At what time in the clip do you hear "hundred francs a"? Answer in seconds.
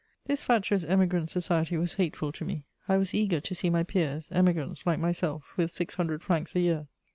5.93-6.59